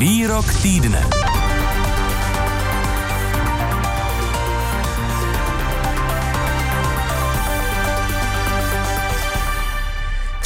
[0.00, 1.29] Výrok týdne.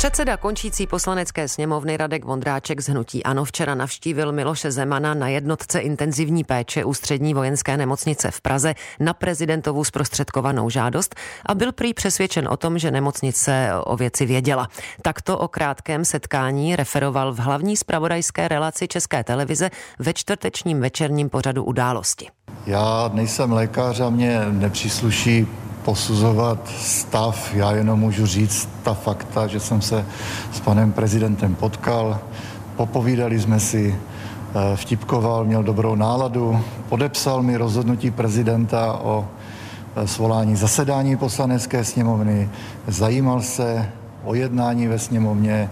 [0.05, 5.81] Předseda končící poslanecké sněmovny Radek Vondráček z Hnutí Ano včera navštívil Miloše Zemana na jednotce
[5.81, 11.15] intenzivní péče ústřední vojenské nemocnice v Praze na prezidentovu zprostředkovanou žádost
[11.47, 14.69] a byl prý přesvědčen o tom, že nemocnice o věci věděla.
[15.03, 21.65] Takto o krátkém setkání referoval v hlavní spravodajské relaci České televize ve čtvrtečním večerním pořadu
[21.65, 22.29] události.
[22.67, 25.47] Já nejsem lékař a mě nepřísluší
[25.85, 27.55] posuzovat stav.
[27.55, 30.07] Já jenom můžu říct ta fakta, že jsem se
[30.53, 32.19] s panem prezidentem potkal,
[32.77, 39.29] popovídali jsme si, eh, vtipkoval, měl dobrou náladu, podepsal mi rozhodnutí prezidenta o
[39.97, 42.49] eh, svolání zasedání poslanecké sněmovny,
[42.87, 43.91] zajímal se
[44.25, 45.71] o jednání ve sněmovně,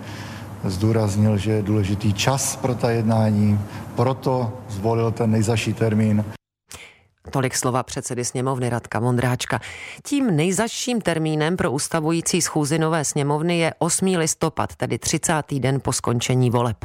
[0.65, 3.61] zdůraznil, že je důležitý čas pro ta jednání,
[3.97, 6.25] proto zvolil ten nejzaší termín.
[7.31, 9.61] Tolik slova předsedy sněmovny Radka Vondráčka.
[10.03, 14.07] Tím nejzaším termínem pro ustavující schůzi nové sněmovny je 8.
[14.07, 15.35] listopad, tedy 30.
[15.59, 16.77] den po skončení voleb.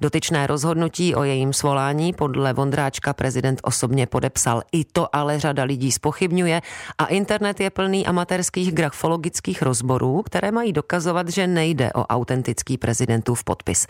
[0.00, 4.62] Dotyčné rozhodnutí o jejím svolání podle Vondráčka prezident osobně podepsal.
[4.72, 6.62] I to ale řada lidí spochybňuje
[6.98, 13.44] a internet je plný amatérských grafologických rozborů, které mají dokazovat, že nejde o autentický prezidentův
[13.44, 13.86] podpis.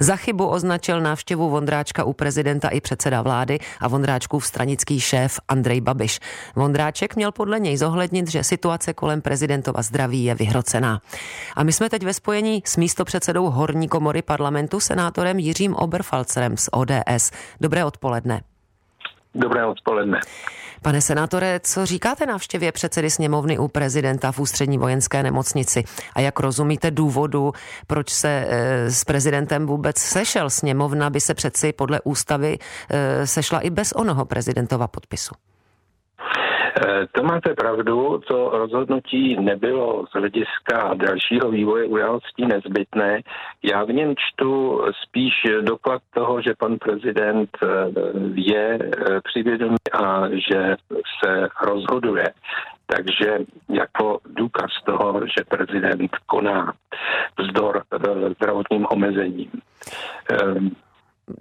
[0.00, 5.80] Za chybu označil návštěvu Vondráčka u prezidenta i předseda vlády a Vondráčkův stranický šéf Andrej
[5.80, 6.20] Babiš.
[6.56, 11.00] Vondráček měl podle něj zohlednit, že situace kolem prezidentova zdraví je vyhrocená.
[11.56, 16.68] A my jsme teď ve spojení s místopředsedou Horní komory parlamentu, senátorem Jiřím Oberfalcerem z
[16.72, 17.30] ODS.
[17.60, 18.40] Dobré odpoledne.
[19.34, 20.20] Dobré odpoledne.
[20.82, 25.84] Pane senátore, co říkáte návštěvě předsedy sněmovny u prezidenta v ústřední vojenské nemocnici?
[26.16, 27.52] A jak rozumíte důvodu,
[27.86, 32.58] proč se e, s prezidentem vůbec sešel sněmovna, by se přeci podle ústavy
[32.90, 35.34] e, sešla i bez onoho prezidentova podpisu?
[36.76, 43.20] Eh, to máte pravdu, to rozhodnutí nebylo z hlediska dalšího vývoje událostí nezbytné.
[43.62, 47.68] Já v něm čtu spíš doklad toho, že pan prezident eh,
[48.34, 50.76] je eh, přivědomý a že
[51.24, 52.32] se rozhoduje.
[52.86, 56.72] Takže jako důkaz toho, že prezident koná
[57.38, 57.82] vzdor
[58.36, 59.50] zdravotním omezením.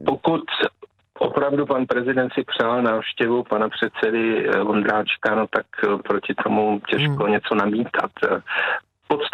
[0.05, 0.41] Pokud
[1.19, 6.81] opravdu pan prezident si přál návštěvu pana předsedy eh, Vondráčka, no tak eh, proti tomu
[6.89, 7.31] těžko hmm.
[7.31, 8.11] něco namítat.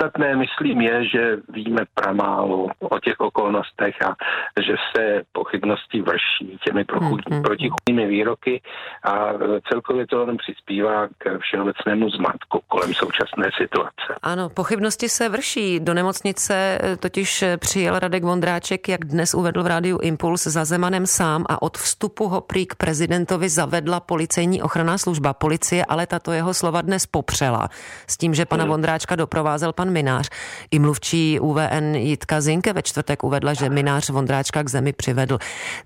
[0.05, 4.15] Podstatné, myslím, je, že víme pramálo o těch okolnostech a
[4.61, 6.85] že se pochybnosti vrší těmi
[7.31, 8.61] mm, protichudnými výroky
[9.03, 9.33] a
[9.69, 14.09] celkově to jenom přispívá k všeobecnému zmatku kolem současné situace.
[14.21, 15.79] Ano, pochybnosti se vrší.
[15.79, 20.65] Do nemocnice eh, totiž eh, přijel Radek Vondráček, jak dnes uvedl v rádiu Impuls, za
[20.65, 25.33] Zemanem sám a od vstupu ho prý k prezidentovi zavedla policejní ochranná služba.
[25.33, 27.69] Policie ale tato jeho slova dnes popřela
[28.07, 28.71] s tím, že pana hmm.
[28.71, 30.29] Vondráčka doprovázel pan Minář.
[30.71, 35.37] I mluvčí UVN Jitka Zinke ve čtvrtek uvedla, že Minář Vondráčka k zemi přivedl.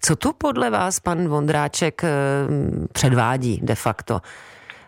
[0.02, 2.09] Co tu podle vás pan Vondráček eh,
[2.94, 4.19] předvádí de facto?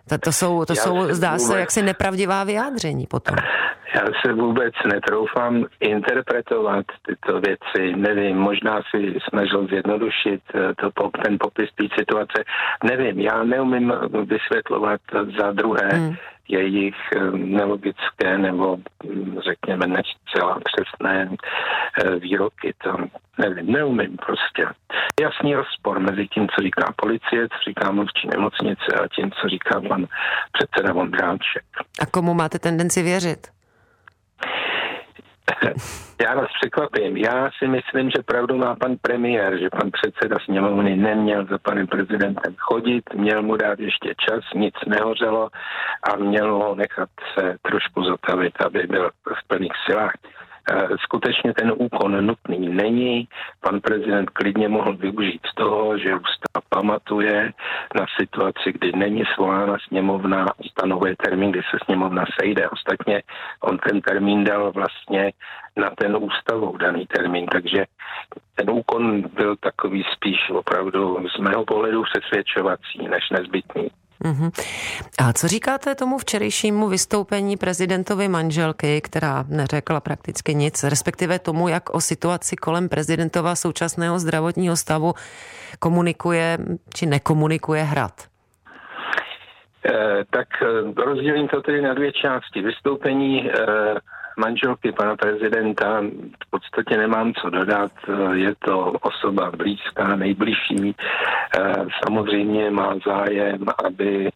[0.09, 3.35] To, to jsou, to jsou zdá se, jaksi nepravdivá vyjádření potom.
[3.95, 7.95] Já se vůbec netroufám interpretovat tyto věci.
[7.95, 12.43] Nevím, možná si snažil zjednodušit eh, to, ten popis té situace.
[12.83, 13.93] Nevím, já neumím
[14.25, 15.01] vysvětlovat
[15.39, 16.15] za druhé hmm.
[16.51, 22.73] Jejich eh, nelogické nebo hm, řekněme necela přesné eh, výroky.
[22.83, 22.97] To
[23.37, 24.65] nevím, neumím prostě.
[25.21, 29.81] Jasný rozpor mezi tím, co říká policie, co říká mluvčí nemocnice a tím, co říká
[29.87, 30.05] pan
[30.51, 31.63] předseda Vondráček.
[31.99, 33.60] A komu máte tendenci věřit?
[36.21, 37.17] Já vás překvapím.
[37.17, 41.87] Já si myslím, že pravdu má pan premiér, že pan předseda sněmovny neměl za panem
[41.87, 45.49] prezidentem chodit, měl mu dát ještě čas, nic nehořelo
[46.03, 50.11] a měl ho nechat se trošku zotavit, aby byl v plných silách.
[50.69, 53.27] Eh, skutečně ten úkon nutný není.
[53.61, 57.53] Pan prezident klidně mohl využít z toho, že ústav pamatuje
[57.95, 62.69] na situaci, kdy není svolána sněmovna, stanovuje termín, kdy se sněmovna sejde.
[62.69, 63.23] Ostatně
[63.61, 65.31] on ten termín dal vlastně
[65.75, 67.85] na ten ústavou daný termín, takže
[68.55, 74.00] ten úkon byl takový spíš opravdu z mého pohledu přesvědčovací než nezbytný.
[74.25, 74.51] Uh-huh.
[75.17, 81.89] A co říkáte tomu včerejšímu vystoupení prezidentovy manželky, která neřekla prakticky nic, respektive tomu, jak
[81.89, 85.13] o situaci kolem prezidentova současného zdravotního stavu
[85.79, 86.57] komunikuje
[86.95, 88.31] či nekomunikuje hrad?
[89.85, 92.61] Eh, tak eh, rozdělím to tedy na dvě části.
[92.61, 93.53] Vystoupení eh,
[94.41, 96.01] manželky pana prezidenta
[96.45, 97.91] v podstatě nemám co dodat.
[98.33, 100.95] Je to osoba blízká, nejbližší.
[102.03, 104.30] Samozřejmě má zájem, aby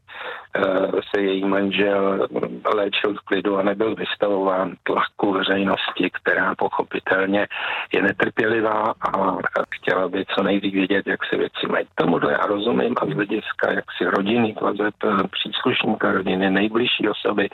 [1.10, 2.28] se její manžel
[2.74, 7.48] léčil v klidu a nebyl vystavován tlaku veřejnosti, která pochopitelně
[7.94, 9.38] je netrpělivá a
[9.76, 11.86] chtěla by co nejdřív vědět, jak se věci mají.
[11.96, 14.96] Tomuhle já rozumím a z hlediska jaksi rodinných vazeb
[15.32, 17.50] příslušníka rodiny, nejbližší osoby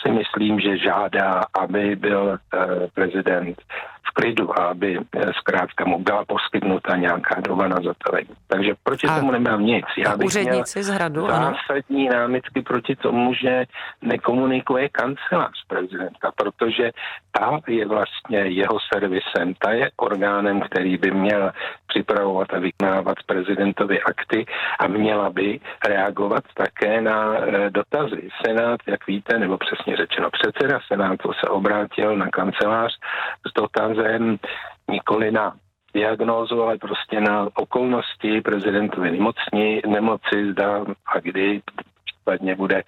[0.00, 2.38] si myslím, že žádá, aby byl
[2.94, 3.62] prezident
[4.08, 4.98] v klidu a aby
[5.38, 8.28] zkrátka mu byla poskytnuta nějaká doba na zatavení.
[8.48, 9.84] Takže proti a tomu nemám nic.
[9.98, 12.18] Já bych měl z hradu, zásadní ano.
[12.18, 13.64] námitky proti tomu, že
[14.02, 16.90] nekomunikuje kancelář prezidenta, protože
[17.32, 21.52] ta je vlastně jeho servisem, ta je orgánem, který by měl
[21.86, 24.46] připravovat a vykonávat prezidentovi akty
[24.78, 28.28] a měla by reagovat také na e, dotazy.
[28.46, 32.92] Senát, jak víte, nebo přesně řečeno předseda Senátu se obrátil na kancelář
[33.46, 33.95] s dotazem
[34.90, 35.56] nikoli na
[35.94, 41.62] diagnózu, ale prostě na okolnosti prezidentovi nemocní, nemoci, zda a kdy
[42.26, 42.82] případně bude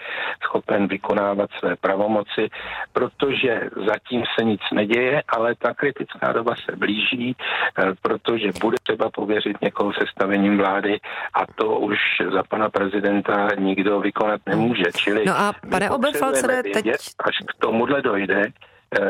[0.44, 2.48] schopen vykonávat své pravomoci,
[2.92, 7.36] protože zatím se nic neděje, ale ta kritická doba se blíží,
[7.78, 11.00] eh, protože bude třeba pověřit někoho sestavením vlády
[11.34, 11.98] a to už
[12.34, 14.84] za pana prezidenta nikdo vykonat nemůže.
[14.96, 16.86] Čili no a pane Oberfalcere, teď...
[17.24, 18.42] Až k tomuhle dojde,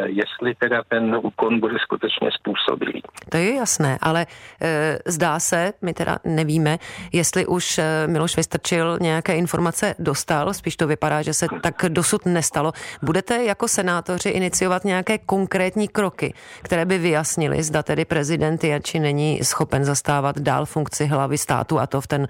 [0.04, 3.02] jestli teda ten úkon bude skutečně způsobilý.
[3.28, 4.26] To je jasné, ale
[4.62, 6.78] e, zdá se, my teda nevíme,
[7.12, 12.26] jestli už eh, Miloš Vystrčil nějaké informace dostal, spíš to vypadá, že se tak dosud
[12.26, 12.72] nestalo.
[13.02, 18.98] Budete jako senátoři iniciovat nějaké konkrétní kroky, které by vyjasnili, zda tedy prezident je či
[18.98, 22.28] není schopen zastávat dál funkci hlavy státu a to v ten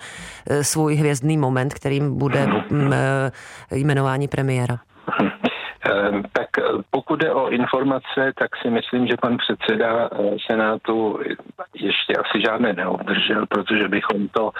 [0.50, 3.30] e, svůj hvězdný moment, kterým bude m, e,
[3.70, 4.78] jmenování premiéra.
[5.88, 11.20] Ehm, tak eh, pokud jde o informace, tak si myslím, že pan předseda eh, Senátu
[11.75, 14.50] ještě asi žádné neobdržel, protože bychom to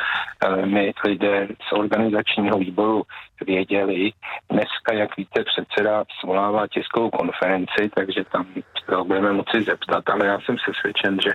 [0.45, 3.03] eh, my lidé z organizačního výboru
[3.47, 4.11] věděli.
[4.51, 8.47] Dneska, jak víte, předseda svolává tiskovou konferenci, takže tam
[8.85, 11.33] se ho budeme moci zeptat, ale já jsem přesvědčen, že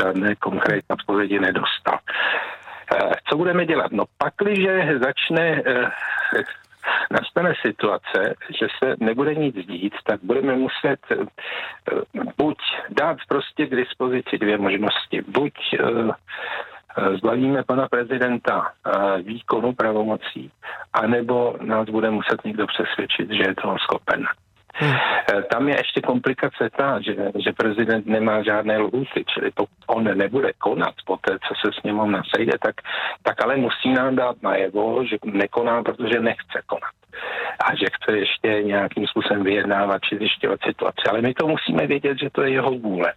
[0.00, 1.98] žádné konkrétní odpovědi nedostal.
[3.28, 3.92] Co budeme dělat?
[3.92, 5.62] No pakliže začne
[7.10, 11.16] nastane situace, že se nebude nic dít, tak budeme muset eh,
[12.36, 12.58] buď
[12.90, 15.22] dát prostě k dispozici dvě možnosti.
[15.28, 15.78] Buď eh,
[16.98, 18.72] eh, zbavíme pana prezidenta
[19.22, 20.50] výkonu pravomocí,
[20.92, 24.26] anebo nás bude muset někdo přesvědčit, že je toho schopen.
[24.80, 24.96] Hmm.
[25.50, 27.14] Tam je ještě komplikace ta, že,
[27.44, 31.82] že prezident nemá žádné lhuty, čili pokud on nebude konat po té, co se s
[31.82, 32.74] ním sejde, tak,
[33.22, 36.98] tak ale musí nám dát najevo, že nekoná, protože nechce konat
[37.64, 41.02] a že chce ještě nějakým způsobem vyjednávat či zjišťovat situaci.
[41.10, 43.12] Ale my to musíme vědět, že to je jeho vůle.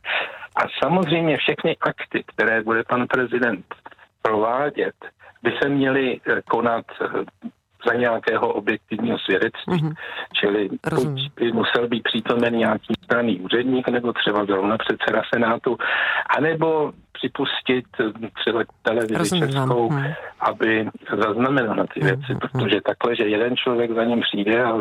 [0.56, 3.66] A samozřejmě všechny akty, které bude pan prezident
[4.22, 4.96] provádět,
[5.44, 6.20] by se měly
[6.50, 6.86] konat
[7.88, 9.74] za nějakého objektivního svědectví.
[9.74, 9.94] Mm-hmm.
[10.34, 15.78] Čili buď by musel být přítomen nějaký straný úředník, nebo třeba zrovna předseda Senátu,
[16.38, 17.86] anebo připustit
[18.42, 20.06] třeba televizi českou, mm.
[20.40, 20.90] aby
[21.26, 22.40] zaznamenala ty věci, mm-hmm.
[22.40, 24.78] protože takhle, že jeden člověk za ním přijde a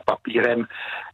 [0.00, 0.66] s papírem,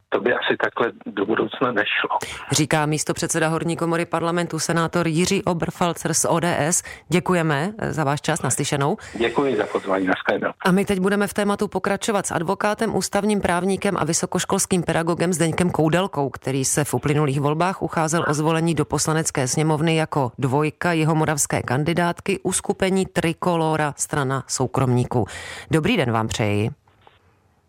[0.09, 2.19] to by asi takhle do budoucna nešlo.
[2.53, 6.83] Říká místo předseda Horní komory parlamentu senátor Jiří Oberfalcer z ODS.
[7.09, 8.97] Děkujeme za váš čas naslyšenou.
[9.19, 10.47] Děkuji za pozvání na Skype.
[10.65, 15.71] A my teď budeme v tématu pokračovat s advokátem, ústavním právníkem a vysokoškolským pedagogem Zdeňkem
[15.71, 21.15] Koudelkou, který se v uplynulých volbách ucházel o zvolení do poslanecké sněmovny jako dvojka jeho
[21.15, 25.27] moravské kandidátky uskupení Trikolora strana soukromníků.
[25.71, 26.71] Dobrý den vám přeji.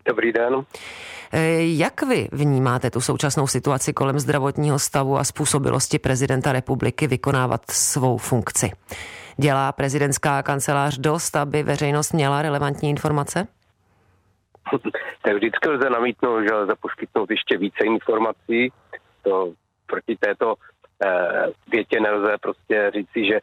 [0.06, 0.64] Dobrý den.
[1.32, 7.70] Eh, jak vy vnímáte tu současnou situaci kolem zdravotního stavu a způsobilosti prezidenta republiky vykonávat
[7.70, 8.70] svou funkci?
[9.36, 13.46] Dělá prezidentská kancelář dost, aby veřejnost měla relevantní informace?
[15.22, 18.72] Tak vždycky lze namítnout, že lze poskytnout ještě více informací.
[19.22, 19.52] To
[19.86, 20.54] proti této
[21.70, 23.40] větě nelze prostě říci, že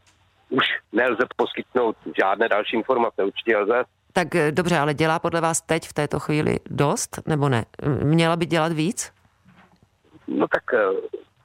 [0.49, 3.23] už nelze poskytnout žádné další informace.
[3.23, 3.83] Určitě lze
[4.13, 7.65] tak eh, dobře, ale dělá podle vás teď v této chvíli dost, nebo ne?
[8.03, 9.13] Měla by dělat víc?
[10.27, 10.79] No tak eh,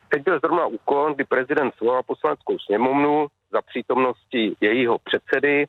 [0.09, 5.67] teď byl zrovna úkon, kdy prezident svolal poslaneckou sněmovnu za přítomnosti jejího předsedy,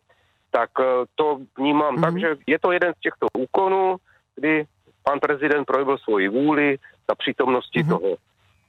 [0.52, 0.84] tak eh,
[1.16, 2.02] to vnímám mm-hmm.
[2.02, 2.20] tak, mhm.
[2.20, 3.96] že je to jeden z těchto úkonů,
[4.36, 4.66] kdy
[5.04, 6.78] pan prezident projevil svoji vůli
[7.10, 7.90] za přítomnosti mm-hmm.
[7.90, 8.16] toho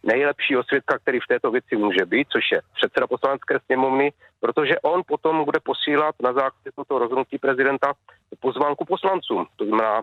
[0.02, 5.02] nejlepšího svědka, který v této věci může být, což je předseda poslanecké sněmovny, protože on
[5.06, 7.92] potom bude posílat na základě toto rozhodnutí prezidenta
[8.40, 9.46] pozvánku poslancům.
[9.56, 10.02] To znamená,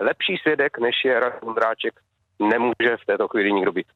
[0.00, 1.94] lepší svědek, než je Radek Vondráček,
[2.38, 3.86] nemůže v této chvíli nikdo být.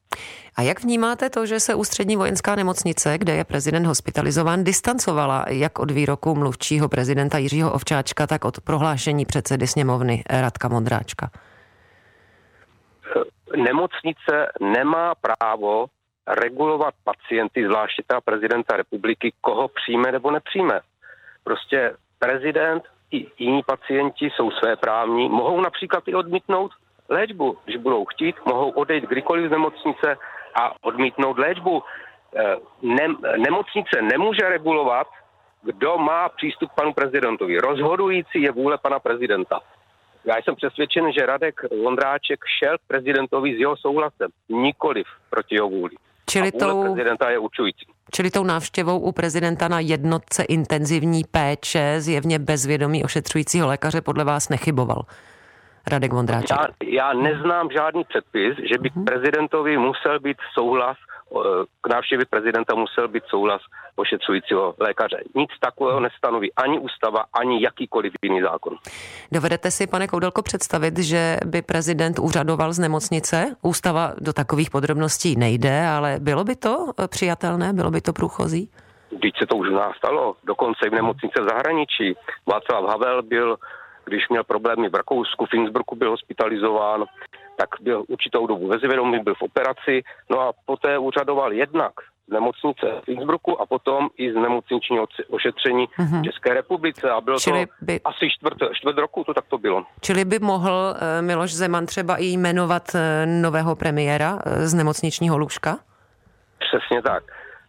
[0.55, 5.79] A jak vnímáte to, že se ústřední vojenská nemocnice, kde je prezident hospitalizován, distancovala jak
[5.79, 11.29] od výroku mluvčího prezidenta Jiřího Ovčáčka, tak od prohlášení předsedy sněmovny Radka Mondráčka?
[13.55, 15.85] Nemocnice nemá právo
[16.27, 20.79] regulovat pacienty, zvláště ta prezidenta republiky, koho přijme nebo nepřijme.
[21.43, 26.71] Prostě prezident i jiní pacienti jsou své právní, mohou například i odmítnout
[27.09, 27.57] léčbu.
[27.65, 30.17] Když budou chtít, mohou odejít kdykoliv z nemocnice
[30.55, 31.83] a odmítnout léčbu.
[32.35, 35.07] Eh, Nem, nemocnice nemůže regulovat,
[35.61, 37.57] kdo má přístup k panu prezidentovi.
[37.59, 39.59] Rozhodující je vůle pana prezidenta.
[40.25, 45.69] Já jsem přesvědčen, že Radek Vondráček šel k prezidentovi s jeho souhlasem, nikoliv proti jeho
[45.69, 45.95] vůli.
[46.29, 47.85] Čili a tou, prezidenta je určující.
[48.11, 54.49] Čili tou návštěvou u prezidenta na jednotce intenzivní péče zjevně bezvědomí ošetřujícího lékaře podle vás
[54.49, 55.01] nechyboval.
[55.87, 56.57] Radek Vondráček.
[56.57, 59.03] Já, já neznám žádný předpis, že by uh-huh.
[59.05, 60.97] prezidentovi musel být souhlas,
[61.81, 63.61] k návštěvě prezidenta musel být souhlas
[63.95, 65.17] ošetřujícího lékaře.
[65.35, 68.77] Nic takového nestanoví ani ústava, ani jakýkoliv jiný zákon.
[69.31, 73.55] Dovedete si, pane Koudelko, představit, že by prezident úřadoval z nemocnice?
[73.61, 78.69] Ústava do takových podrobností nejde, ale bylo by to přijatelné, bylo by to průchozí?
[79.09, 82.15] Když se to už u nás stalo, dokonce i v nemocnice v zahraničí.
[82.47, 83.57] Václav Havel byl
[84.05, 87.05] když měl problémy v Rakousku, v Innsbrucku byl hospitalizován,
[87.55, 91.93] tak byl určitou dobu ve zvědomí, byl v operaci, no a poté úřadoval jednak
[92.27, 96.21] z nemocnice v Innsbrucku a potom i z nemocničního ošetření mm-hmm.
[96.21, 97.99] v České republice a bylo Čili to by...
[98.05, 99.85] asi čtvrt, čtvrt roku, to tak to bylo.
[100.01, 105.37] Čili by mohl eh, Miloš Zeman třeba i jmenovat eh, nového premiéra eh, z nemocničního
[105.37, 105.77] lůžka?
[106.59, 107.23] Přesně tak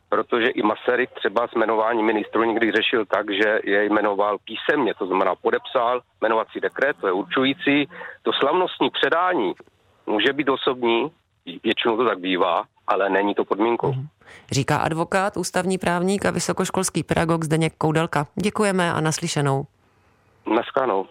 [0.08, 5.34] protože i Masaryk třeba jmenování ministru někdy řešil tak, že je jmenoval písemně, to znamená
[5.34, 7.88] podepsal jmenovací dekret, to je určující.
[8.22, 9.54] To slavnostní předání
[10.06, 11.10] může být osobní,
[11.64, 13.92] většinou to tak bývá, ale není to podmínkou.
[13.92, 14.06] Mhm.
[14.50, 18.26] Říká advokát, ústavní právník a vysokoškolský pedagog Zdeněk Koudelka.
[18.34, 19.64] Děkujeme a naslyšenou.
[20.54, 21.06] Naskanou.